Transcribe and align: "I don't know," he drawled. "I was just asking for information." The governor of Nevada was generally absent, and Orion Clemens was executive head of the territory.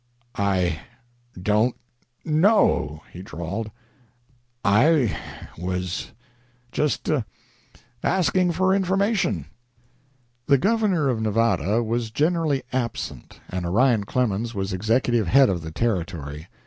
"I 0.33 0.79
don't 1.39 1.75
know," 2.25 3.03
he 3.13 3.21
drawled. 3.21 3.69
"I 4.65 5.15
was 5.59 6.11
just 6.71 7.07
asking 8.03 8.53
for 8.53 8.73
information." 8.73 9.45
The 10.47 10.57
governor 10.57 11.07
of 11.07 11.21
Nevada 11.21 11.83
was 11.83 12.09
generally 12.09 12.63
absent, 12.73 13.41
and 13.47 13.63
Orion 13.63 14.05
Clemens 14.05 14.55
was 14.55 14.73
executive 14.73 15.27
head 15.27 15.49
of 15.49 15.61
the 15.61 15.69
territory. 15.69 16.47